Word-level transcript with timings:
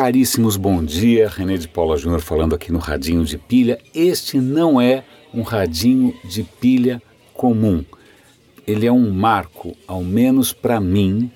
caríssimos, 0.00 0.56
bom 0.56 0.84
dia. 0.84 1.28
René 1.28 1.56
de 1.56 1.66
Paula 1.66 1.96
Júnior 1.96 2.20
falando 2.20 2.54
aqui 2.54 2.70
no 2.70 2.78
Radinho 2.78 3.24
de 3.24 3.36
Pilha. 3.36 3.80
Este 3.92 4.38
não 4.38 4.80
é 4.80 5.02
um 5.34 5.42
radinho 5.42 6.14
de 6.22 6.44
pilha 6.44 7.02
comum. 7.34 7.84
Ele 8.64 8.86
é 8.86 8.92
um 8.92 9.10
marco, 9.10 9.76
ao 9.88 10.04
menos 10.04 10.52
para 10.52 10.78
mim, 10.78 11.28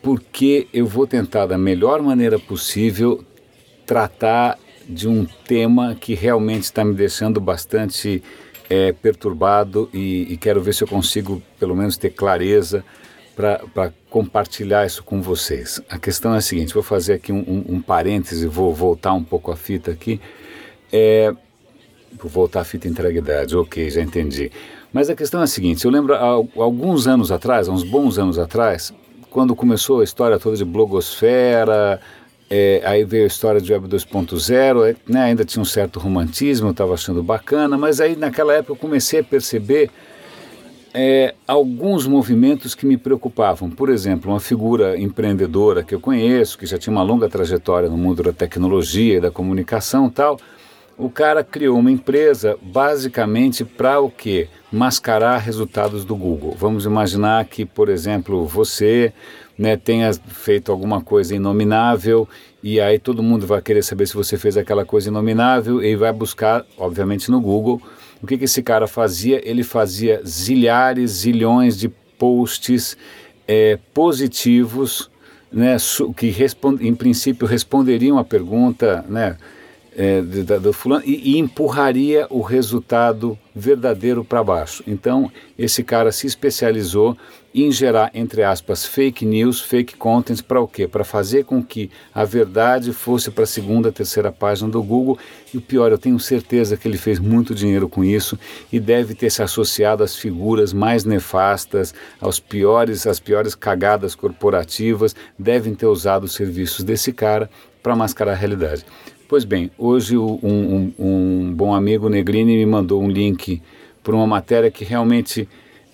porque 0.00 0.68
eu 0.72 0.86
vou 0.86 1.04
tentar 1.04 1.46
da 1.46 1.58
melhor 1.58 2.00
maneira 2.00 2.38
possível 2.38 3.24
tratar 3.84 4.56
de 4.88 5.08
um 5.08 5.26
tema 5.44 5.96
que 5.96 6.14
realmente 6.14 6.62
está 6.62 6.84
me 6.84 6.94
deixando 6.94 7.40
bastante 7.40 8.22
é, 8.70 8.92
perturbado 8.92 9.90
e, 9.92 10.32
e, 10.32 10.36
quero 10.36 10.62
ver 10.62 10.74
se 10.74 10.84
eu 10.84 10.88
consigo 10.88 11.42
pelo 11.58 11.74
menos 11.74 11.96
ter 11.96 12.10
clareza 12.10 12.84
para 13.36 13.92
compartilhar 14.08 14.86
isso 14.86 15.04
com 15.04 15.20
vocês. 15.20 15.80
A 15.90 15.98
questão 15.98 16.34
é 16.34 16.38
a 16.38 16.40
seguinte: 16.40 16.72
vou 16.72 16.82
fazer 16.82 17.12
aqui 17.14 17.30
um, 17.30 17.44
um, 17.46 17.76
um 17.76 17.82
parêntese, 17.82 18.46
vou 18.46 18.74
voltar 18.74 19.12
um 19.12 19.22
pouco 19.22 19.52
a 19.52 19.56
fita 19.56 19.90
aqui. 19.90 20.18
É, 20.90 21.30
vou 22.18 22.30
voltar 22.30 22.62
a 22.62 22.64
fita 22.64 22.88
integridade, 22.88 23.54
ok, 23.54 23.90
já 23.90 24.00
entendi. 24.00 24.50
Mas 24.90 25.10
a 25.10 25.14
questão 25.14 25.42
é 25.42 25.44
a 25.44 25.46
seguinte: 25.46 25.84
eu 25.84 25.90
lembro 25.90 26.14
há 26.14 26.20
alguns 26.62 27.06
anos 27.06 27.30
atrás, 27.30 27.68
há 27.68 27.72
uns 27.72 27.84
bons 27.84 28.18
anos 28.18 28.38
atrás, 28.38 28.92
quando 29.28 29.54
começou 29.54 30.00
a 30.00 30.04
história 30.04 30.38
toda 30.38 30.56
de 30.56 30.64
blogosfera, 30.64 32.00
é, 32.48 32.80
aí 32.86 33.04
veio 33.04 33.24
a 33.24 33.26
história 33.26 33.60
de 33.60 33.70
Web 33.70 33.86
2.0, 33.86 34.88
é, 34.88 34.96
né, 35.06 35.24
ainda 35.24 35.44
tinha 35.44 35.60
um 35.60 35.66
certo 35.66 35.98
romantismo, 35.98 36.68
eu 36.68 36.70
estava 36.70 36.94
achando 36.94 37.22
bacana, 37.22 37.76
mas 37.76 38.00
aí 38.00 38.16
naquela 38.16 38.54
época 38.54 38.72
eu 38.72 38.76
comecei 38.76 39.20
a 39.20 39.24
perceber 39.24 39.90
é, 40.98 41.34
alguns 41.46 42.06
movimentos 42.06 42.74
que 42.74 42.86
me 42.86 42.96
preocupavam. 42.96 43.68
Por 43.68 43.90
exemplo, 43.90 44.32
uma 44.32 44.40
figura 44.40 44.98
empreendedora 44.98 45.82
que 45.82 45.94
eu 45.94 46.00
conheço, 46.00 46.56
que 46.56 46.64
já 46.64 46.78
tinha 46.78 46.90
uma 46.90 47.02
longa 47.02 47.28
trajetória 47.28 47.90
no 47.90 47.98
mundo 47.98 48.22
da 48.22 48.32
tecnologia 48.32 49.18
e 49.18 49.20
da 49.20 49.30
comunicação 49.30 50.08
tal, 50.08 50.40
o 50.96 51.10
cara 51.10 51.44
criou 51.44 51.78
uma 51.78 51.90
empresa 51.90 52.56
basicamente 52.62 53.62
para 53.62 54.00
o 54.00 54.10
quê? 54.10 54.48
Mascarar 54.72 55.36
resultados 55.36 56.02
do 56.02 56.16
Google. 56.16 56.56
Vamos 56.58 56.86
imaginar 56.86 57.44
que, 57.44 57.66
por 57.66 57.90
exemplo, 57.90 58.46
você 58.46 59.12
né, 59.58 59.76
tenha 59.76 60.10
feito 60.14 60.72
alguma 60.72 61.02
coisa 61.02 61.36
inominável 61.36 62.26
e 62.62 62.80
aí 62.80 62.98
todo 62.98 63.22
mundo 63.22 63.46
vai 63.46 63.60
querer 63.60 63.82
saber 63.82 64.06
se 64.06 64.14
você 64.14 64.38
fez 64.38 64.56
aquela 64.56 64.86
coisa 64.86 65.10
inominável 65.10 65.84
e 65.84 65.94
vai 65.94 66.10
buscar, 66.10 66.64
obviamente, 66.78 67.30
no 67.30 67.38
Google 67.38 67.82
o 68.26 68.28
que, 68.28 68.36
que 68.36 68.44
esse 68.44 68.60
cara 68.60 68.88
fazia? 68.88 69.40
Ele 69.48 69.62
fazia 69.62 70.20
zilhares, 70.26 71.12
zilhões 71.12 71.78
de 71.78 71.88
posts 72.18 72.96
é, 73.46 73.78
positivos, 73.94 75.08
né, 75.52 75.76
que 76.16 76.34
em 76.80 76.92
princípio 76.92 77.46
responderiam 77.46 78.18
à 78.18 78.24
pergunta, 78.24 79.04
né, 79.08 79.36
é, 79.96 80.20
do, 80.20 80.72
fulano 80.74 81.02
e, 81.06 81.32
e, 81.32 81.38
empurraria 81.38 82.26
o 82.28 82.42
resultado 82.42 83.38
verdadeiro 83.54 84.22
para 84.22 84.44
baixo. 84.44 84.84
Então, 84.86 85.32
esse 85.58 85.82
cara 85.82 86.12
se 86.12 86.26
especializou 86.26 87.16
em 87.54 87.72
gerar, 87.72 88.10
entre 88.12 88.42
aspas, 88.42 88.84
fake 88.84 89.24
news, 89.24 89.62
fake 89.62 89.96
content, 89.96 90.42
para 90.42 90.60
o 90.60 90.68
quê? 90.68 90.86
Para 90.86 91.02
fazer 91.02 91.46
com 91.46 91.64
que 91.64 91.90
a 92.14 92.22
verdade 92.22 92.92
fosse 92.92 93.30
para 93.30 93.44
a 93.44 93.46
segunda, 93.46 93.90
terceira 93.90 94.30
página 94.30 94.68
do 94.68 94.82
Google. 94.82 95.18
E 95.54 95.56
o 95.56 95.62
pior, 95.62 95.90
eu 95.90 95.96
tenho 95.96 96.20
certeza 96.20 96.76
que 96.76 96.86
ele 96.86 96.98
fez 96.98 97.18
muito 97.18 97.54
dinheiro 97.54 97.88
com 97.88 98.04
isso 98.04 98.38
e 98.70 98.78
deve 98.78 99.14
ter 99.14 99.30
se 99.30 99.42
associado 99.42 100.04
às 100.04 100.14
figuras 100.14 100.74
mais 100.74 101.06
nefastas, 101.06 101.94
aos 102.20 102.38
piores, 102.38 103.06
às 103.06 103.18
piores 103.18 103.54
cagadas 103.54 104.14
corporativas, 104.14 105.16
devem 105.38 105.74
ter 105.74 105.86
usado 105.86 106.24
os 106.24 106.34
serviços 106.34 106.84
desse 106.84 107.10
cara 107.10 107.48
para 107.82 107.96
mascarar 107.96 108.32
a 108.32 108.34
realidade. 108.34 108.84
Pois 109.28 109.44
bem, 109.44 109.72
hoje 109.76 110.16
um, 110.16 110.38
um, 110.40 110.92
um 111.00 111.52
bom 111.52 111.74
amigo 111.74 112.08
Negrini 112.08 112.56
me 112.56 112.64
mandou 112.64 113.02
um 113.02 113.10
link 113.10 113.60
para 114.00 114.14
uma 114.14 114.26
matéria 114.26 114.70
que 114.70 114.84
realmente 114.84 115.48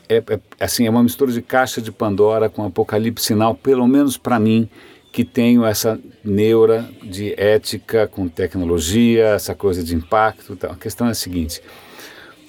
é, 0.06 0.16
é, 0.16 0.40
assim, 0.60 0.86
é 0.86 0.90
uma 0.90 1.02
mistura 1.02 1.32
de 1.32 1.40
caixa 1.40 1.80
de 1.80 1.90
Pandora 1.90 2.50
com 2.50 2.62
Apocalipse 2.62 3.24
Sinal, 3.24 3.54
pelo 3.54 3.88
menos 3.88 4.18
para 4.18 4.38
mim, 4.38 4.68
que 5.10 5.24
tenho 5.24 5.64
essa 5.64 5.98
neura 6.22 6.86
de 7.02 7.32
ética 7.40 8.06
com 8.06 8.28
tecnologia, 8.28 9.28
essa 9.28 9.54
coisa 9.54 9.82
de 9.82 9.94
impacto. 9.94 10.54
Tal. 10.54 10.72
A 10.72 10.76
questão 10.76 11.06
é 11.06 11.12
a 11.12 11.14
seguinte: 11.14 11.62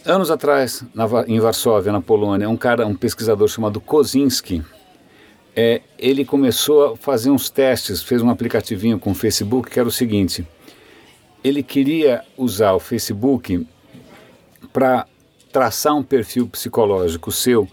anos 0.05 0.29
atrás, 0.29 0.83
na, 0.93 1.05
em 1.27 1.39
Varsóvia, 1.39 1.93
na 1.93 2.01
Polônia, 2.01 2.49
um 2.49 2.57
cara, 2.57 2.85
um 2.85 2.95
pesquisador 2.95 3.47
chamado 3.47 3.79
Kozinski, 3.79 4.61
é, 5.55 5.79
ele 5.97 6.25
começou 6.25 6.93
a 6.93 6.97
fazer 6.97 7.29
uns 7.29 7.49
testes, 7.49 8.03
fez 8.03 8.22
um 8.22 8.29
aplicativinho 8.29 8.99
com 8.99 9.11
o 9.11 9.16
Facebook 9.16 9.69
que 9.69 9.79
era 9.79 9.88
o 9.88 9.91
seguinte: 9.91 10.45
ele 11.43 11.61
queria 11.61 12.23
usar 12.37 12.73
o 12.73 12.79
Facebook 12.79 13.67
para 14.71 15.05
traçar 15.51 15.95
um 15.95 16.03
perfil 16.03 16.47
psicológico 16.47 17.31
seu 17.31 17.67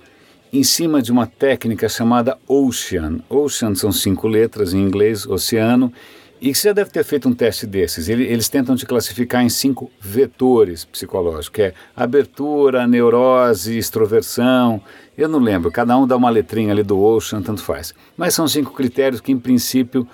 em 0.52 0.64
cima 0.64 1.00
de 1.00 1.12
uma 1.12 1.26
técnica 1.26 1.88
chamada 1.88 2.36
Ocean. 2.48 3.20
Ocean 3.28 3.74
são 3.74 3.92
cinco 3.92 4.26
letras 4.26 4.74
em 4.74 4.78
inglês, 4.78 5.24
oceano, 5.24 5.92
e 6.40 6.54
você 6.54 6.68
já 6.68 6.72
deve 6.72 6.90
ter 6.90 7.04
feito 7.04 7.28
um 7.28 7.34
teste 7.34 7.66
desses. 7.66 8.08
Eles 8.08 8.48
tentam 8.48 8.74
te 8.74 8.86
classificar 8.86 9.44
em 9.44 9.48
cinco 9.48 9.90
vetores 10.00 10.84
psicológicos, 10.84 11.48
que 11.50 11.62
é 11.62 11.74
abertura, 11.94 12.86
neurose, 12.86 13.76
extroversão. 13.76 14.82
Eu 15.16 15.28
não 15.28 15.38
lembro, 15.38 15.70
cada 15.70 15.96
um 15.96 16.06
dá 16.06 16.16
uma 16.16 16.30
letrinha 16.30 16.72
ali 16.72 16.82
do 16.82 16.98
Ocean, 16.98 17.42
tanto 17.42 17.62
faz. 17.62 17.94
Mas 18.16 18.34
são 18.34 18.48
cinco 18.48 18.72
critérios 18.72 19.20
que, 19.20 19.30
em 19.30 19.38
princípio, 19.38 20.08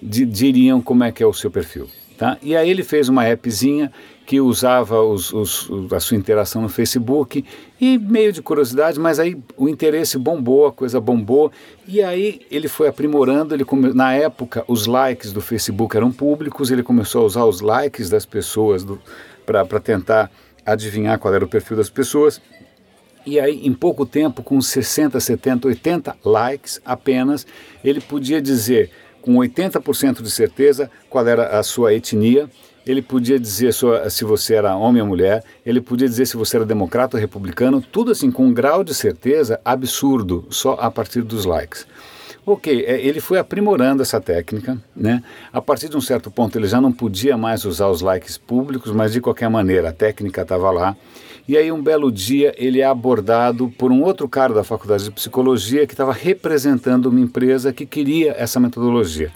diriam 0.00 0.80
como 0.82 1.02
é 1.02 1.10
que 1.10 1.22
é 1.22 1.26
o 1.26 1.32
seu 1.32 1.50
perfil. 1.50 1.88
Tá? 2.20 2.36
E 2.42 2.54
aí 2.54 2.68
ele 2.68 2.84
fez 2.84 3.08
uma 3.08 3.26
appzinha 3.26 3.90
que 4.26 4.42
usava 4.42 5.00
os, 5.00 5.32
os, 5.32 5.70
a 5.90 5.98
sua 5.98 6.18
interação 6.18 6.60
no 6.60 6.68
Facebook 6.68 7.42
e 7.80 7.96
meio 7.96 8.30
de 8.30 8.42
curiosidade, 8.42 9.00
mas 9.00 9.18
aí 9.18 9.38
o 9.56 9.70
interesse 9.70 10.18
bombou, 10.18 10.66
a 10.66 10.72
coisa 10.72 11.00
bombou 11.00 11.50
e 11.88 12.02
aí 12.02 12.42
ele 12.50 12.68
foi 12.68 12.88
aprimorando. 12.88 13.54
Ele 13.54 13.64
come... 13.64 13.94
na 13.94 14.12
época 14.12 14.62
os 14.68 14.84
likes 14.84 15.32
do 15.32 15.40
Facebook 15.40 15.96
eram 15.96 16.12
públicos, 16.12 16.70
ele 16.70 16.82
começou 16.82 17.22
a 17.22 17.24
usar 17.24 17.44
os 17.46 17.62
likes 17.62 18.10
das 18.10 18.26
pessoas 18.26 18.86
para 19.46 19.80
tentar 19.80 20.30
adivinhar 20.66 21.18
qual 21.18 21.32
era 21.32 21.42
o 21.42 21.48
perfil 21.48 21.78
das 21.78 21.88
pessoas. 21.88 22.38
E 23.24 23.40
aí, 23.40 23.66
em 23.66 23.72
pouco 23.72 24.04
tempo, 24.04 24.42
com 24.42 24.60
60, 24.60 25.18
70, 25.18 25.68
80 25.68 26.16
likes 26.22 26.82
apenas, 26.84 27.46
ele 27.82 28.02
podia 28.02 28.42
dizer 28.42 28.90
com 29.20 29.34
80% 29.34 30.22
de 30.22 30.30
certeza 30.30 30.90
qual 31.08 31.26
era 31.26 31.58
a 31.58 31.62
sua 31.62 31.94
etnia, 31.94 32.48
ele 32.86 33.02
podia 33.02 33.38
dizer 33.38 33.72
se 33.74 34.24
você 34.24 34.54
era 34.54 34.76
homem 34.76 35.02
ou 35.02 35.08
mulher, 35.08 35.44
ele 35.64 35.80
podia 35.80 36.08
dizer 36.08 36.26
se 36.26 36.36
você 36.36 36.56
era 36.56 36.64
democrata 36.64 37.16
ou 37.16 37.20
republicano, 37.20 37.80
tudo 37.80 38.10
assim 38.10 38.30
com 38.30 38.46
um 38.46 38.54
grau 38.54 38.82
de 38.82 38.94
certeza 38.94 39.60
absurdo, 39.64 40.46
só 40.50 40.72
a 40.80 40.90
partir 40.90 41.22
dos 41.22 41.44
likes. 41.44 41.86
Ok, 42.44 42.84
é, 42.86 43.00
ele 43.00 43.20
foi 43.20 43.38
aprimorando 43.38 44.02
essa 44.02 44.20
técnica, 44.20 44.78
né? 44.96 45.22
A 45.52 45.60
partir 45.60 45.88
de 45.88 45.96
um 45.96 46.00
certo 46.00 46.30
ponto 46.30 46.58
ele 46.58 46.66
já 46.66 46.80
não 46.80 46.90
podia 46.90 47.36
mais 47.36 47.64
usar 47.64 47.88
os 47.88 48.00
likes 48.00 48.38
públicos, 48.38 48.92
mas 48.92 49.12
de 49.12 49.20
qualquer 49.20 49.50
maneira 49.50 49.90
a 49.90 49.92
técnica 49.92 50.42
estava 50.42 50.70
lá. 50.70 50.96
E 51.46 51.56
aí 51.56 51.70
um 51.70 51.82
belo 51.82 52.10
dia 52.10 52.54
ele 52.56 52.80
é 52.80 52.84
abordado 52.84 53.68
por 53.76 53.90
um 53.90 54.02
outro 54.02 54.28
cara 54.28 54.54
da 54.54 54.64
faculdade 54.64 55.04
de 55.04 55.10
psicologia 55.10 55.86
que 55.86 55.94
estava 55.94 56.12
representando 56.12 57.06
uma 57.06 57.20
empresa 57.20 57.72
que 57.72 57.84
queria 57.84 58.34
essa 58.38 58.58
metodologia, 58.58 59.30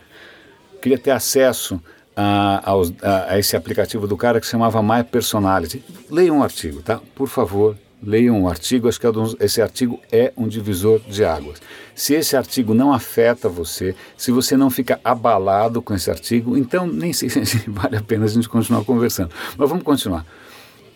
queria 0.80 0.98
ter 0.98 1.10
acesso 1.10 1.80
a, 2.16 2.72
a, 2.72 3.32
a, 3.32 3.38
esse 3.38 3.56
aplicativo 3.56 4.06
do 4.06 4.16
cara 4.16 4.40
que 4.40 4.46
se 4.46 4.52
chamava 4.52 4.82
My 4.82 5.02
Personality. 5.02 5.84
Leia 6.10 6.32
um 6.32 6.42
artigo, 6.42 6.82
tá? 6.82 7.00
Por 7.14 7.28
favor, 7.28 7.76
leiam 8.04 8.40
um 8.40 8.48
artigo. 8.48 8.88
Acho 8.88 9.00
que 9.00 9.06
é 9.06 9.10
esse 9.40 9.60
artigo 9.60 10.00
é 10.12 10.32
um 10.36 10.46
divisor 10.46 11.00
de 11.00 11.24
águas. 11.24 11.60
Se 11.94 12.14
esse 12.14 12.36
artigo 12.36 12.74
não 12.74 12.92
afeta 12.92 13.48
você, 13.48 13.94
se 14.16 14.30
você 14.30 14.56
não 14.56 14.70
fica 14.70 15.00
abalado 15.04 15.80
com 15.80 15.94
esse 15.94 16.10
artigo, 16.10 16.56
então 16.56 16.86
nem 16.86 17.12
sei 17.12 17.28
se 17.44 17.68
vale 17.68 17.96
a 17.96 18.02
pena 18.02 18.24
a 18.24 18.28
gente 18.28 18.48
continuar 18.48 18.84
conversando. 18.84 19.30
Mas 19.56 19.68
vamos 19.68 19.84
continuar. 19.84 20.26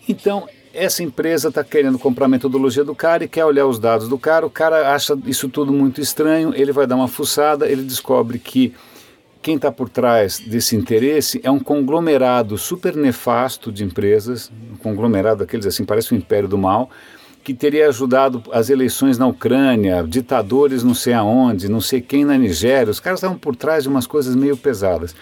Então, 0.09 0.49
essa 0.73 1.03
empresa 1.03 1.49
está 1.49 1.65
querendo 1.65 1.99
comprar 1.99 2.27
a 2.27 2.29
metodologia 2.29 2.85
do 2.85 2.95
cara 2.95 3.25
e 3.25 3.29
quer 3.29 3.45
olhar 3.45 3.67
os 3.67 3.79
dados 3.79 4.09
do 4.09 4.19
cara. 4.19 4.47
O 4.47 4.51
cara 4.51 4.95
acha 4.95 5.19
isso 5.27 5.49
tudo 5.49 5.73
muito 5.73 6.01
estranho, 6.01 6.53
ele 6.55 6.73
vai 6.73 6.87
dar 6.87 6.97
uma 6.97 7.09
fuçada, 7.09 7.69
ele 7.69 7.83
descobre 7.83 8.39
que 8.39 8.73
quem 9.41 9.57
está 9.57 9.71
por 9.71 9.89
trás 9.89 10.39
desse 10.39 10.77
interesse 10.77 11.41
é 11.43 11.51
um 11.51 11.59
conglomerado 11.59 12.59
super 12.59 12.97
nefasto 12.97 13.71
de 13.71 13.85
empresas, 13.85 14.51
um 14.73 14.77
conglomerado 14.77 15.41
daqueles 15.41 15.67
assim, 15.67 15.85
parece 15.85 16.13
o 16.13 16.15
um 16.15 16.19
império 16.19 16.49
do 16.49 16.59
mal, 16.59 16.91
que 17.45 17.55
teria 17.55 17.89
ajudado 17.89 18.43
as 18.53 18.69
eleições 18.69 19.17
na 19.17 19.27
Ucrânia, 19.27 20.03
ditadores 20.03 20.83
não 20.83 20.95
sei 20.95 21.15
aonde, 21.15 21.69
não 21.69 21.81
sei 21.81 22.01
quem 22.01 22.25
na 22.25 22.37
Nigéria, 22.37 22.91
os 22.91 23.01
caras 23.01 23.21
estavam 23.21 23.39
por 23.39 23.57
trás 23.57 23.85
de 23.85 23.89
umas 23.89 24.07
coisas 24.07 24.37
meio 24.37 24.57
pesadas. 24.57 25.15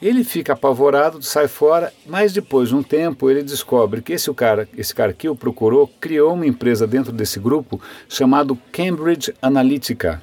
Ele 0.00 0.22
fica 0.22 0.52
apavorado, 0.52 1.22
sai 1.22 1.48
fora, 1.48 1.92
mas 2.06 2.32
depois 2.32 2.68
de 2.68 2.74
um 2.74 2.82
tempo 2.82 3.30
ele 3.30 3.42
descobre 3.42 4.02
que 4.02 4.12
esse 4.12 4.32
cara, 4.34 4.68
esse 4.76 4.94
cara 4.94 5.12
que 5.12 5.28
o 5.28 5.34
procurou, 5.34 5.90
criou 5.98 6.34
uma 6.34 6.46
empresa 6.46 6.86
dentro 6.86 7.10
desse 7.10 7.40
grupo 7.40 7.80
chamado 8.08 8.58
Cambridge 8.70 9.32
Analytica, 9.40 10.20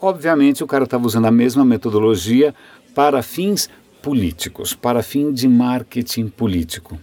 Obviamente, 0.00 0.64
o 0.64 0.66
cara 0.66 0.84
estava 0.84 1.06
usando 1.06 1.26
a 1.26 1.30
mesma 1.30 1.64
metodologia 1.64 2.54
para 2.94 3.22
fins 3.22 3.68
políticos, 4.00 4.74
para 4.74 5.02
fim 5.02 5.32
de 5.32 5.46
marketing 5.46 6.28
político. 6.28 6.98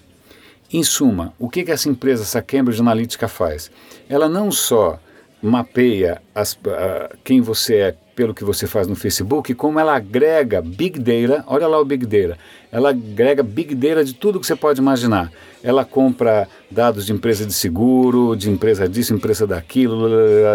Em 0.74 0.84
suma, 0.84 1.34
o 1.40 1.48
que, 1.48 1.64
que 1.64 1.72
essa 1.72 1.88
empresa, 1.88 2.24
essa 2.24 2.42
Cambridge 2.42 2.82
Analytica 2.82 3.28
faz? 3.28 3.72
Ela 4.10 4.28
não 4.28 4.52
só 4.52 5.00
mapeia 5.42 6.22
as, 6.34 6.54
uh, 6.54 7.18
quem 7.24 7.40
você 7.40 7.76
é 7.76 7.96
pelo 8.16 8.34
que 8.34 8.44
você 8.44 8.66
faz 8.66 8.88
no 8.88 8.96
Facebook, 8.96 9.54
como 9.54 9.80
ela 9.80 9.96
agrega 9.96 10.60
Big 10.60 11.00
Data, 11.00 11.44
olha 11.46 11.68
lá 11.68 11.80
o 11.80 11.86
Big 11.86 12.04
Data, 12.04 12.36
ela 12.72 12.90
agrega 12.90 13.44
Big 13.44 13.76
Data 13.76 14.04
de 14.04 14.16
tudo 14.16 14.40
que 14.40 14.48
você 14.48 14.56
pode 14.56 14.82
imaginar. 14.82 15.32
Ela 15.64 15.86
compra 15.86 16.50
dados 16.70 17.06
de 17.06 17.14
empresa 17.14 17.46
de 17.46 17.54
seguro, 17.54 18.36
de 18.36 18.50
empresa 18.50 18.90
disso, 18.90 19.14
empresa 19.14 19.46
daquilo, 19.46 20.08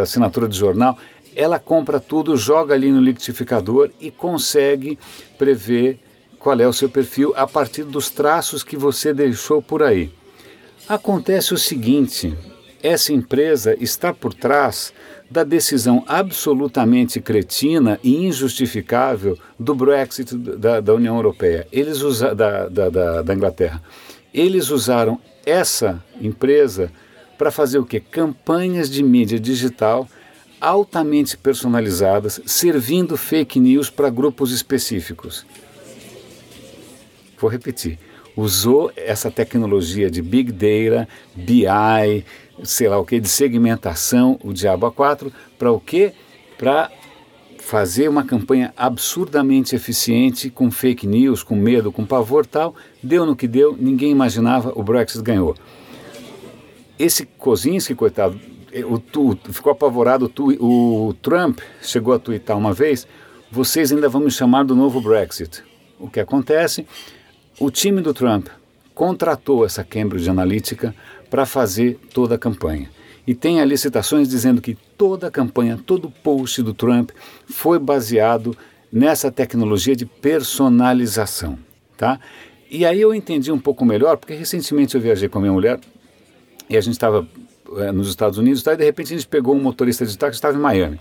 assinatura 0.03 0.49
de 0.49 0.59
jornal, 0.59 0.99
ela 1.35 1.59
compra 1.59 1.99
tudo, 1.99 2.37
joga 2.37 2.75
ali 2.75 2.91
no 2.91 3.01
liquidificador 3.01 3.91
e 4.01 4.11
consegue 4.11 4.99
prever 5.39 5.99
qual 6.39 6.59
é 6.61 6.67
o 6.67 6.73
seu 6.73 6.89
perfil 6.89 7.33
a 7.37 7.47
partir 7.47 7.85
dos 7.85 8.11
traços 8.11 8.65
que 8.65 8.77
você 8.77 9.15
deixou 9.15 9.63
por 9.63 9.83
aí. 9.83 10.13
Acontece 10.89 11.55
o 11.55 11.59
seguinte: 11.59 12.37
essa 12.83 13.13
empresa 13.13 13.77
está 13.81 14.13
por 14.13 14.35
trás 14.35 14.93
da 15.31 15.45
decisão 15.45 16.05
absolutamente 16.07 17.21
cretina 17.21 17.99
e 18.03 18.27
injustificável 18.27 19.39
do 19.59 19.75
Brexit 19.75 20.37
da, 20.37 20.81
da 20.81 20.93
União 20.93 21.17
Europeia, 21.17 21.67
eles 21.73 22.03
usa, 22.03 22.35
da, 22.35 22.69
da, 22.69 23.23
da, 23.23 23.35
Inglaterra. 23.35 23.83
Eles 24.35 24.69
usaram 24.69 25.19
essa 25.47 26.03
empresa 26.21 26.91
para 27.39 27.51
fazer 27.51 27.79
o 27.79 27.87
que? 27.87 27.99
Campanhas 27.99 28.91
de 28.91 29.03
mídia 29.03 29.41
digital 29.41 30.07
altamente 30.63 31.37
personalizadas, 31.37 32.41
servindo 32.47 33.17
fake 33.17 33.59
news 33.59 33.91
para 33.91 34.09
grupos 34.09 34.53
específicos. 34.53 35.45
Vou 37.37 37.51
repetir. 37.51 37.99
Usou 38.37 38.93
essa 38.97 39.29
tecnologia 39.29 40.09
de 40.09 40.23
Big 40.23 40.53
Data, 40.53 41.09
BI, 41.35 42.25
sei 42.63 42.89
lá 42.89 42.97
o 42.99 43.05
que, 43.05 43.19
de 43.19 43.29
segmentação, 43.29 44.39
o 44.43 44.53
Diabo 44.53 44.87
A4, 44.91 45.33
para 45.59 45.73
o 45.73 45.81
quê? 45.81 46.13
Para 46.57 46.91
fazer 47.59 48.09
uma 48.09 48.25
campanha 48.25 48.73
absurdamente 48.77 49.75
eficiente 49.75 50.49
com 50.49 50.71
fake 50.71 51.07
news, 51.07 51.43
com 51.43 51.57
medo, 51.57 51.91
com 51.91 52.07
pavor 52.07 52.47
tal. 52.47 52.75
Deu 53.03 53.27
no 53.27 53.35
que 53.35 53.49
deu, 53.49 53.77
ninguém 53.79 54.13
imaginava, 54.13 54.73
o 54.77 54.83
Brexit 54.83 55.23
ganhou. 55.23 55.57
Esse 56.99 57.27
Kozinski, 57.27 57.95
coitado, 57.97 58.39
o, 58.89 58.99
tu, 58.99 59.39
ficou 59.51 59.73
apavorado. 59.73 60.29
Tu, 60.29 60.57
o 60.65 61.15
Trump 61.15 61.61
chegou 61.83 62.15
a 62.15 62.19
twittar 62.19 62.57
uma 62.57 62.73
vez: 62.73 63.07
vocês 63.51 63.93
ainda 63.93 64.09
vão 64.09 64.23
me 64.23 64.31
chamar 64.31 64.65
do 64.65 64.75
novo 64.75 65.01
Brexit. 65.01 65.63
O 65.99 66.09
que 66.09 66.21
acontece? 66.21 66.87
O 67.61 67.71
time 67.71 68.01
do 68.01 68.15
Trump 68.15 68.49
contratou 68.95 69.65
essa 69.65 69.85
Cambridge 69.85 70.29
Analytica 70.29 70.95
para 71.29 71.45
fazer 71.45 71.99
toda 72.13 72.35
a 72.35 72.39
campanha. 72.39 72.91
E 73.27 73.35
tem 73.35 73.61
ali 73.61 73.79
citações 73.79 74.29
dizendo 74.29 74.61
que 74.61 74.75
toda 74.97 75.29
a 75.29 75.31
campanha, 75.31 75.79
todo 75.85 76.07
o 76.07 76.11
post 76.11 76.63
do 76.63 76.75
Trump 76.75 77.11
foi 77.47 77.79
baseado 77.79 78.57
nessa 78.93 79.31
tecnologia 79.31 79.95
de 79.95 80.05
personalização, 80.05 81.59
tá? 81.97 82.19
E 82.71 82.85
aí 82.85 83.01
eu 83.01 83.15
entendi 83.15 83.53
um 83.53 83.59
pouco 83.59 83.85
melhor, 83.85 84.17
porque 84.17 84.35
recentemente 84.35 84.95
eu 84.95 85.01
viajei 85.01 85.29
com 85.29 85.39
a 85.39 85.41
minha 85.41 85.53
mulher 85.53 85.79
e 86.69 86.77
a 86.77 86.81
gente 86.81 86.95
estava 86.95 87.27
é, 87.79 87.93
nos 87.93 88.09
Estados 88.09 88.39
Unidos, 88.39 88.63
tá? 88.63 88.75
e 88.75 88.77
de 88.77 88.85
repente 88.85 89.15
a 89.15 89.17
gente 89.17 89.29
pegou 89.29 89.55
um 89.55 89.61
motorista 89.61 90.05
de 90.05 90.17
táxi 90.17 90.33
que 90.33 90.37
estava 90.37 90.57
em 90.57 90.61
Miami. 90.61 91.01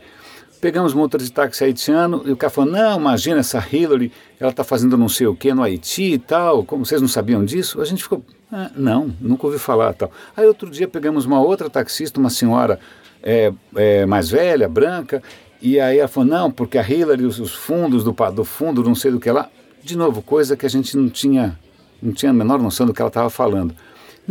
Pegamos 0.61 0.93
um 0.93 0.99
motorista 0.99 1.29
de 1.29 1.33
táxi 1.33 1.63
haitiano 1.63 2.21
e 2.23 2.31
o 2.31 2.37
cara 2.37 2.51
falou: 2.51 2.71
Não, 2.71 2.99
imagina 2.99 3.39
essa 3.39 3.65
Hillary, 3.71 4.11
ela 4.39 4.51
está 4.51 4.63
fazendo 4.63 4.95
não 4.95 5.09
sei 5.09 5.25
o 5.25 5.35
que 5.35 5.51
no 5.53 5.63
Haiti 5.63 6.13
e 6.13 6.19
tal, 6.19 6.63
como 6.63 6.85
vocês 6.85 7.01
não 7.01 7.07
sabiam 7.07 7.43
disso? 7.43 7.81
A 7.81 7.85
gente 7.85 8.03
ficou: 8.03 8.23
ah, 8.51 8.69
Não, 8.75 9.11
nunca 9.19 9.47
ouvi 9.47 9.57
falar 9.57 9.93
tal. 9.93 10.11
Aí 10.37 10.45
outro 10.45 10.69
dia 10.69 10.87
pegamos 10.87 11.25
uma 11.25 11.41
outra 11.41 11.67
taxista, 11.67 12.19
uma 12.19 12.29
senhora 12.29 12.79
é, 13.23 13.51
é, 13.75 14.05
mais 14.05 14.29
velha, 14.29 14.69
branca, 14.69 15.23
e 15.59 15.79
aí 15.79 15.97
ela 15.97 16.07
falou: 16.07 16.29
Não, 16.29 16.51
porque 16.51 16.77
a 16.77 16.87
Hillary, 16.87 17.25
os, 17.25 17.39
os 17.39 17.55
fundos 17.55 18.03
do, 18.03 18.15
do 18.31 18.45
fundo, 18.45 18.83
não 18.83 18.93
sei 18.93 19.09
do 19.09 19.19
que 19.19 19.31
lá. 19.31 19.49
De 19.83 19.97
novo, 19.97 20.21
coisa 20.21 20.55
que 20.55 20.65
a 20.65 20.69
gente 20.69 20.95
não 20.95 21.09
tinha, 21.09 21.57
não 21.99 22.13
tinha 22.13 22.29
a 22.29 22.33
menor 22.33 22.59
noção 22.59 22.85
do 22.85 22.93
que 22.93 23.01
ela 23.01 23.09
estava 23.09 23.31
falando. 23.31 23.73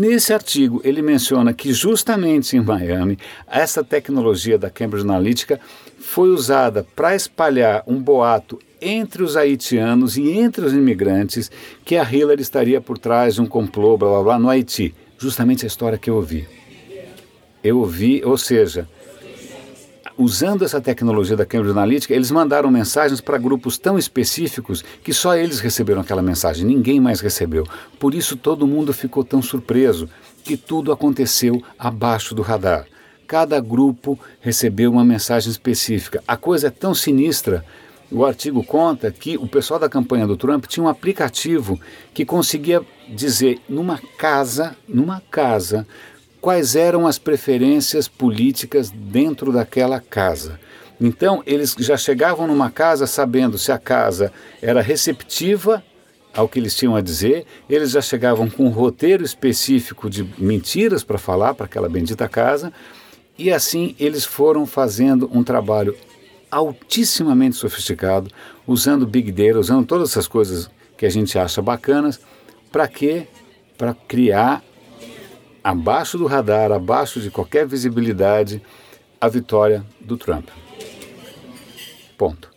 Nesse 0.01 0.33
artigo, 0.33 0.81
ele 0.83 1.03
menciona 1.03 1.53
que 1.53 1.75
justamente 1.75 2.57
em 2.57 2.61
Miami, 2.63 3.19
essa 3.47 3.85
tecnologia 3.85 4.57
da 4.57 4.71
Cambridge 4.71 5.05
Analytica 5.05 5.61
foi 5.99 6.31
usada 6.31 6.87
para 6.97 7.15
espalhar 7.15 7.85
um 7.87 8.01
boato 8.01 8.59
entre 8.81 9.23
os 9.23 9.37
haitianos 9.37 10.17
e 10.17 10.31
entre 10.31 10.65
os 10.65 10.73
imigrantes 10.73 11.51
que 11.85 11.99
a 11.99 12.11
Hillary 12.11 12.41
estaria 12.41 12.81
por 12.81 12.97
trás 12.97 13.35
de 13.35 13.43
um 13.43 13.47
complô, 13.47 13.99
blá 13.99 14.09
blá 14.09 14.23
blá, 14.23 14.39
no 14.39 14.49
Haiti. 14.49 14.95
Justamente 15.19 15.67
a 15.67 15.69
história 15.69 15.99
que 15.99 16.09
eu 16.09 16.17
ouvi. 16.17 16.49
Eu 17.63 17.81
ouvi, 17.81 18.23
ou 18.25 18.39
seja, 18.39 18.89
usando 20.21 20.63
essa 20.63 20.83
tecnologia 20.83 21.35
da 21.35 21.47
Cambridge 21.47 21.73
Analytica, 21.73 22.15
eles 22.15 22.31
mandaram 22.31 22.71
mensagens 22.71 23.23
para 23.23 23.39
grupos 23.39 23.79
tão 23.79 23.99
específicos 23.99 24.85
que 25.03 25.15
só 25.15 25.35
eles 25.35 25.61
receberam 25.61 26.03
aquela 26.03 26.21
mensagem, 26.21 26.67
ninguém 26.67 27.01
mais 27.01 27.21
recebeu. 27.21 27.67
Por 27.99 28.15
isso 28.15 28.37
todo 28.37 28.67
mundo 28.67 28.93
ficou 28.93 29.25
tão 29.25 29.41
surpreso 29.41 30.11
que 30.45 30.59
tudo 30.59 30.93
aconteceu 30.93 31.63
abaixo 31.79 32.35
do 32.35 32.43
radar. 32.43 32.87
Cada 33.27 33.59
grupo 33.61 34.19
recebeu 34.41 34.93
uma 34.93 35.05
mensagem 35.05 35.51
específica. 35.51 36.23
A 36.29 36.37
coisa 36.37 36.67
é 36.67 36.71
tão 36.71 36.95
sinistra. 36.95 37.65
O 38.11 38.25
artigo 38.25 38.63
conta 38.63 39.11
que 39.11 39.39
o 39.39 39.47
pessoal 39.47 39.81
da 39.81 39.89
campanha 39.89 40.27
do 40.27 40.37
Trump 40.37 40.67
tinha 40.67 40.85
um 40.85 40.89
aplicativo 40.89 41.81
que 42.13 42.27
conseguia 42.27 42.83
dizer 43.09 43.59
numa 43.69 43.99
casa, 44.19 44.77
numa 44.87 45.23
casa, 45.31 45.87
quais 46.41 46.75
eram 46.75 47.07
as 47.07 47.19
preferências 47.19 48.09
políticas 48.09 48.91
dentro 48.91 49.53
daquela 49.53 50.01
casa. 50.01 50.59
Então, 51.01 51.43
eles 51.47 51.75
já 51.79 51.97
chegavam 51.97 52.47
numa 52.47 52.71
casa 52.71 53.07
sabendo 53.07 53.57
se 53.57 53.73
a 53.73 53.79
casa 53.79 54.33
era 54.61 54.83
receptiva 54.83 55.83
ao 56.35 56.49
que 56.49 56.59
eles 56.59 56.77
tinham 56.77 56.95
a 56.95 57.01
dizer, 57.01 57.45
eles 57.69 57.91
já 57.91 58.01
chegavam 58.01 58.49
com 58.49 58.65
um 58.65 58.71
roteiro 58.71 59.25
específico 59.25 60.09
de 60.09 60.25
mentiras 60.39 61.03
para 61.03 61.19
falar 61.19 61.55
para 61.55 61.67
aquela 61.67 61.89
bendita 61.89 62.29
casa, 62.29 62.73
e 63.37 63.51
assim 63.51 63.97
eles 63.99 64.25
foram 64.25 64.65
fazendo 64.65 65.29
um 65.33 65.43
trabalho 65.43 65.97
altissimamente 66.51 67.57
sofisticado, 67.57 68.31
usando 68.67 69.07
Big 69.07 69.33
Data, 69.33 69.59
usando 69.59 69.87
todas 69.87 70.11
essas 70.11 70.29
coisas 70.29 70.71
que 70.97 71.07
a 71.07 71.11
gente 71.11 71.39
acha 71.39 71.63
bacanas, 71.63 72.21
para 72.71 72.87
quê? 72.87 73.27
Para 73.77 73.95
criar 73.95 74.63
abaixo 75.63 76.19
do 76.19 76.27
radar, 76.27 76.73
abaixo 76.73 77.21
de 77.21 77.31
qualquer 77.31 77.67
visibilidade, 77.67 78.63
a 79.21 79.29
vitória 79.29 79.85
do 80.01 80.17
Trump. 80.17 80.49
Ponto. 82.17 82.51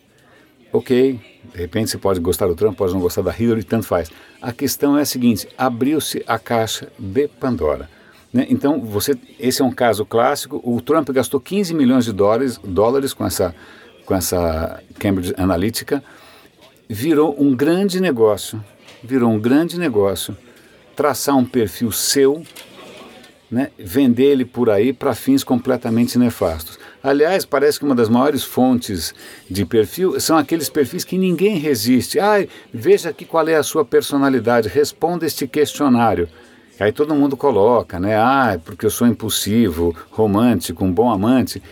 Ok, 0.72 1.20
de 1.52 1.58
repente 1.58 1.90
você 1.90 1.98
pode 1.98 2.18
gostar 2.18 2.46
do 2.46 2.54
Trump, 2.54 2.76
pode 2.76 2.92
não 2.92 3.00
gostar 3.00 3.22
da 3.22 3.34
Hillary, 3.36 3.62
tanto 3.62 3.86
faz. 3.86 4.10
A 4.42 4.52
questão 4.52 4.98
é 4.98 5.02
a 5.02 5.06
seguinte: 5.06 5.48
abriu-se 5.56 6.24
a 6.26 6.38
caixa 6.38 6.88
de 6.98 7.28
Pandora. 7.28 7.88
Né? 8.32 8.46
Então, 8.50 8.80
você, 8.80 9.16
esse 9.38 9.62
é 9.62 9.64
um 9.64 9.70
caso 9.70 10.04
clássico. 10.04 10.60
O 10.64 10.80
Trump 10.80 11.08
gastou 11.10 11.40
15 11.40 11.72
milhões 11.72 12.04
de 12.04 12.12
dólares, 12.12 12.58
dólares 12.64 13.14
com, 13.14 13.24
essa, 13.24 13.54
com 14.04 14.14
essa 14.14 14.82
Cambridge 14.98 15.32
Analytica, 15.36 16.02
virou 16.88 17.40
um 17.40 17.54
grande 17.54 18.00
negócio, 18.00 18.62
virou 19.02 19.30
um 19.30 19.38
grande 19.38 19.78
negócio 19.78 20.36
traçar 20.96 21.36
um 21.36 21.44
perfil 21.44 21.92
seu 21.92 22.42
né, 23.54 23.70
vender 23.78 24.24
ele 24.24 24.44
por 24.44 24.68
aí 24.68 24.92
para 24.92 25.14
fins 25.14 25.44
completamente 25.44 26.18
nefastos. 26.18 26.76
Aliás, 27.00 27.44
parece 27.44 27.78
que 27.78 27.84
uma 27.84 27.94
das 27.94 28.08
maiores 28.08 28.42
fontes 28.42 29.14
de 29.48 29.64
perfil 29.64 30.18
são 30.18 30.36
aqueles 30.36 30.68
perfis 30.68 31.04
que 31.04 31.16
ninguém 31.16 31.56
resiste. 31.56 32.18
Ai, 32.18 32.48
veja 32.72 33.10
aqui 33.10 33.24
qual 33.24 33.46
é 33.46 33.54
a 33.54 33.62
sua 33.62 33.84
personalidade, 33.84 34.68
responda 34.68 35.24
este 35.24 35.46
questionário. 35.46 36.28
Aí 36.80 36.90
todo 36.90 37.14
mundo 37.14 37.36
coloca, 37.36 38.00
né? 38.00 38.16
Ah, 38.16 38.58
porque 38.64 38.84
eu 38.84 38.90
sou 38.90 39.06
impulsivo, 39.06 39.94
romântico, 40.10 40.84
um 40.84 40.90
bom 40.90 41.08
amante. 41.08 41.62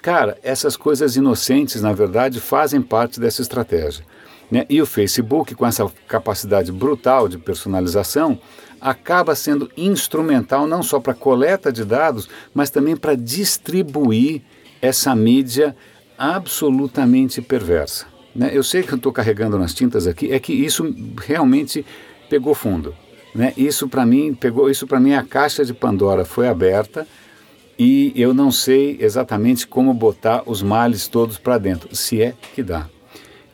Cara, 0.00 0.38
essas 0.44 0.76
coisas 0.76 1.16
inocentes, 1.16 1.82
na 1.82 1.92
verdade, 1.92 2.38
fazem 2.38 2.80
parte 2.80 3.18
dessa 3.18 3.42
estratégia. 3.42 4.04
Né? 4.52 4.66
E 4.68 4.82
o 4.82 4.86
Facebook, 4.86 5.54
com 5.54 5.66
essa 5.66 5.90
capacidade 6.06 6.70
brutal 6.70 7.26
de 7.26 7.38
personalização, 7.38 8.38
acaba 8.78 9.34
sendo 9.34 9.70
instrumental 9.74 10.66
não 10.66 10.82
só 10.82 11.00
para 11.00 11.14
coleta 11.14 11.72
de 11.72 11.86
dados, 11.86 12.28
mas 12.52 12.68
também 12.68 12.94
para 12.94 13.14
distribuir 13.14 14.42
essa 14.82 15.16
mídia 15.16 15.74
absolutamente 16.18 17.40
perversa. 17.40 18.04
Né? 18.36 18.50
Eu 18.52 18.62
sei 18.62 18.82
que 18.82 18.92
eu 18.92 18.98
estou 18.98 19.10
carregando 19.10 19.58
nas 19.58 19.72
tintas 19.72 20.06
aqui, 20.06 20.30
é 20.30 20.38
que 20.38 20.52
isso 20.52 20.94
realmente 21.22 21.82
pegou 22.28 22.54
fundo. 22.54 22.94
Né? 23.34 23.54
Isso 23.56 23.88
para 23.88 24.04
mim 24.04 24.34
pegou, 24.34 24.68
isso 24.68 24.86
para 24.86 25.00
mim 25.00 25.14
a 25.14 25.22
caixa 25.22 25.64
de 25.64 25.72
Pandora 25.72 26.26
foi 26.26 26.46
aberta 26.46 27.06
e 27.78 28.12
eu 28.14 28.34
não 28.34 28.52
sei 28.52 28.98
exatamente 29.00 29.66
como 29.66 29.94
botar 29.94 30.42
os 30.44 30.62
males 30.62 31.08
todos 31.08 31.38
para 31.38 31.56
dentro, 31.56 31.96
se 31.96 32.20
é 32.20 32.34
que 32.54 32.62
dá. 32.62 32.86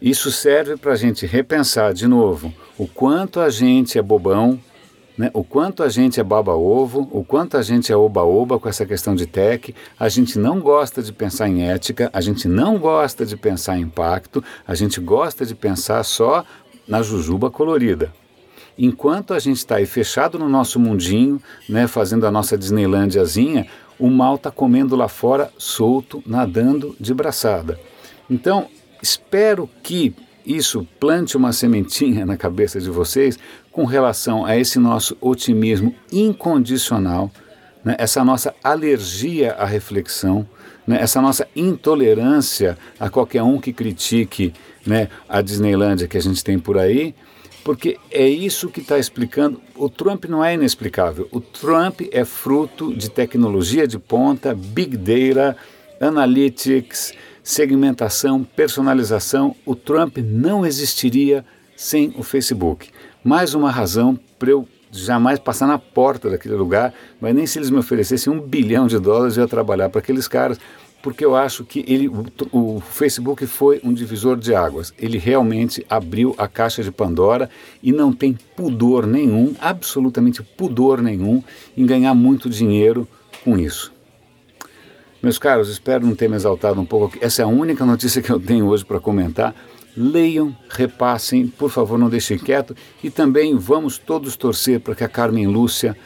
Isso 0.00 0.31
serve 0.31 0.76
para 0.76 0.93
a 0.93 0.97
gente 0.97 1.26
repensar 1.26 1.93
de 1.93 2.07
novo 2.07 2.52
o 2.78 2.87
quanto 2.87 3.40
a 3.40 3.50
gente 3.50 3.99
é 3.99 4.02
bobão, 4.02 4.61
né? 5.17 5.28
o 5.35 5.43
quanto 5.43 5.83
a 5.83 5.88
gente 5.88 6.21
é 6.21 6.23
baba-ovo, 6.23 7.09
o 7.11 7.25
quanto 7.25 7.57
a 7.57 7.62
gente 7.62 7.90
é 7.90 7.97
oba-oba 7.97 8.61
com 8.61 8.69
essa 8.69 8.87
questão 8.87 9.17
de 9.17 9.26
tech. 9.26 9.75
A 9.99 10.09
gente 10.09 10.38
não 10.38 10.61
gosta 10.61 11.02
de 11.02 11.12
pensar 11.12 11.49
em 11.49 11.69
ética, 11.69 12.09
a 12.12 12.21
gente 12.21 12.47
não 12.47 12.78
gosta 12.78 13.26
de 13.26 13.37
pensar 13.37 13.76
em 13.76 13.83
impacto, 13.83 14.43
a 14.64 14.76
gente 14.76 15.00
gosta 15.00 15.45
de 15.45 15.57
pensar 15.57 16.05
só 16.05 16.45
na 16.87 17.02
jujuba 17.02 17.50
colorida. 17.50 18.12
Enquanto 18.78 19.35
a 19.35 19.40
gente 19.40 19.57
está 19.57 19.76
aí 19.76 19.87
fechado 19.87 20.38
no 20.38 20.49
nosso 20.49 20.78
mundinho, 20.78 21.43
né, 21.69 21.88
fazendo 21.88 22.25
a 22.25 22.31
nossa 22.31 22.57
Disneylândiazinha, 22.57 23.67
o 23.99 24.09
mal 24.09 24.37
está 24.37 24.52
comendo 24.52 24.95
lá 24.95 25.09
fora, 25.09 25.50
solto, 25.59 26.23
nadando 26.25 26.95
de 27.00 27.12
braçada. 27.12 27.81
Então, 28.31 28.69
espero 29.02 29.69
que 29.83 30.14
isso 30.45 30.87
plante 30.99 31.37
uma 31.37 31.52
sementinha 31.52 32.25
na 32.25 32.37
cabeça 32.37 32.81
de 32.81 32.88
vocês 32.88 33.38
com 33.71 33.85
relação 33.85 34.45
a 34.45 34.57
esse 34.57 34.78
nosso 34.78 35.17
otimismo 35.21 35.95
incondicional, 36.11 37.31
né, 37.85 37.95
essa 37.99 38.25
nossa 38.25 38.55
alergia 38.64 39.52
à 39.52 39.67
reflexão, 39.67 40.49
né, 40.87 40.99
essa 41.00 41.21
nossa 41.21 41.47
intolerância 41.55 42.78
a 42.99 43.11
qualquer 43.11 43.43
um 43.43 43.61
que 43.61 43.73
critique 43.73 44.55
né, 44.87 45.09
a 45.28 45.43
Disneylândia 45.43 46.09
que 46.09 46.17
a 46.17 46.23
gente 46.23 46.43
tem 46.43 46.59
por 46.59 46.78
aí, 46.78 47.14
porque 47.62 47.99
é 48.11 48.26
isso 48.26 48.71
que 48.71 48.81
está 48.81 48.99
explicando. 48.99 49.61
O 49.76 49.90
Trump 49.90 50.25
não 50.25 50.43
é 50.43 50.55
inexplicável. 50.55 51.28
O 51.31 51.38
Trump 51.38 52.00
é 52.11 52.25
fruto 52.25 52.95
de 52.97 53.11
tecnologia 53.11 53.87
de 53.87 53.99
ponta, 53.99 54.55
big 54.55 54.97
data, 54.97 55.55
analytics, 56.00 57.12
segmentação, 57.49 58.45
personalização. 58.45 59.57
O 59.64 59.75
Trump 59.75 60.19
não 60.19 60.67
existiria 60.67 61.43
sem 61.75 62.12
o 62.14 62.23
Facebook. 62.23 62.90
Mais 63.25 63.55
uma 63.55 63.71
razão 63.71 64.21
para 64.38 64.50
eu 64.50 64.69
jamais 64.93 65.38
passar 65.38 65.67
na 65.67 65.78
porta 65.78 66.28
daquele 66.28 66.55
lugar, 66.57 66.93
mas 67.19 67.35
nem 67.35 67.47
se 67.47 67.59
eles 67.59 67.71
me 67.71 67.78
oferecessem 67.78 68.31
um 68.31 68.38
bilhão 68.38 68.87
de 68.87 68.99
dólares 68.99 69.38
eu 69.38 69.45
ia 69.45 69.49
trabalhar 69.49 69.88
para 69.88 69.99
aqueles 69.99 70.28
caras, 70.28 70.61
porque 71.02 71.25
eu 71.25 71.35
acho 71.35 71.64
que 71.64 71.83
ele, 71.88 72.07
o, 72.07 72.26
o, 72.52 72.81
Facebook 72.81 73.47
foi 73.47 73.81
um 73.83 73.95
divisor 73.95 74.37
de 74.37 74.55
águas. 74.55 74.93
Ele 74.99 75.17
realmente 75.17 75.87
abriu 75.88 76.35
a 76.37 76.47
caixa 76.47 76.83
de 76.83 76.93
Pandora 76.93 77.49
e 77.83 77.93
não 77.93 78.12
tem 78.12 78.37
pudor 78.55 79.07
nenhum, 79.07 79.55
absolutamente 79.59 80.43
pudor 80.43 81.00
nenhum, 81.00 81.43
em 81.75 81.87
ganhar 81.87 82.12
muito 82.12 82.50
dinheiro 82.50 83.09
com 83.43 83.59
isso. 83.59 83.97
Meus 85.22 85.38
caros, 85.38 85.68
espero 85.68 86.06
não 86.06 86.14
ter 86.14 86.28
me 86.28 86.37
exaltado 86.37 86.80
um 86.80 86.84
pouco. 86.84 87.18
Essa 87.20 87.42
é 87.42 87.44
a 87.44 87.48
única 87.48 87.84
notícia 87.84 88.22
que 88.22 88.30
eu 88.30 88.38
tenho 88.38 88.66
hoje 88.66 88.84
para 88.84 89.00
comentar. 89.00 89.54
Leiam, 89.96 90.56
repassem, 90.70 91.48
por 91.48 91.70
favor, 91.70 91.98
não 91.98 92.08
deixem 92.08 92.38
quieto. 92.38 92.76
E 93.02 93.10
também 93.10 93.56
vamos 93.56 93.98
todos 93.98 94.37
torcer 94.37 94.78
para 94.78 94.94
que 94.94 95.02
a 95.02 95.08
Carmen 95.08 95.48
Lúcia 95.48 95.96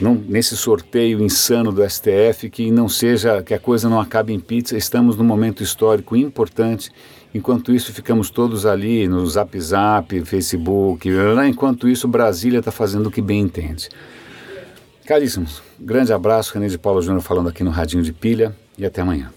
não, 0.00 0.14
nesse 0.14 0.56
sorteio 0.56 1.22
insano 1.22 1.72
do 1.72 1.88
STF, 1.88 2.48
que 2.50 2.70
não 2.70 2.88
seja, 2.88 3.42
que 3.42 3.54
a 3.54 3.58
coisa 3.58 3.88
não 3.88 4.00
acabe 4.00 4.32
em 4.32 4.40
pizza. 4.40 4.76
Estamos 4.76 5.16
num 5.16 5.24
momento 5.24 5.62
histórico 5.62 6.16
importante. 6.16 6.90
Enquanto 7.34 7.72
isso, 7.72 7.92
ficamos 7.92 8.30
todos 8.30 8.64
ali 8.64 9.06
no 9.06 9.24
Zap 9.26 9.60
Zap, 9.60 10.24
Facebook. 10.24 11.08
Enquanto 11.48 11.88
isso, 11.88 12.08
Brasília 12.08 12.58
está 12.60 12.72
fazendo 12.72 13.08
o 13.08 13.10
que 13.10 13.20
bem 13.20 13.40
entende. 13.40 13.88
Caríssimos, 15.08 15.62
grande 15.80 16.12
abraço, 16.12 16.52
René 16.52 16.68
de 16.68 16.76
Paulo 16.76 17.00
Júnior 17.00 17.22
falando 17.22 17.48
aqui 17.48 17.64
no 17.64 17.70
Radinho 17.70 18.02
de 18.02 18.12
Pilha 18.12 18.54
e 18.76 18.84
até 18.84 19.00
amanhã. 19.00 19.32